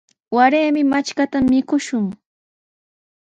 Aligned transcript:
Waraymi 0.35 0.81
matrkata 0.91 1.37
mikushun. 1.51 2.05